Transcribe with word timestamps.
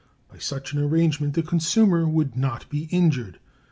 By 0.29 0.39
such 0.39 0.73
an 0.73 0.79
arrangement 0.79 1.35
the 1.35 1.43
consumer 1.43 2.07
would 2.09 2.35
not 2.35 2.67
be 2.71 2.87
injured. 2.89 3.37